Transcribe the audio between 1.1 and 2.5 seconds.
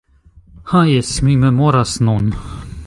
Mi memoras nun: